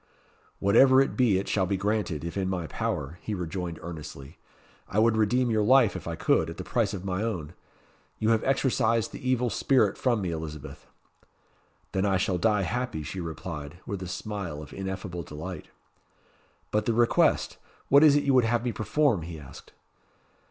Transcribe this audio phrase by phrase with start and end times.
[0.57, 4.39] "Whatever it be it shall be granted, if in my power," he rejoined earnestly.
[4.89, 7.53] "I would redeem your life, if I could, at the price of my own.
[8.17, 10.87] You have exorcised the evil spirit from me, Elizabeth."
[11.91, 15.67] "Then I shall die happy," she replied, with a smile of ineffable delight.
[16.71, 17.57] "But the request!
[17.89, 19.71] What is it you would have me perform?" he asked.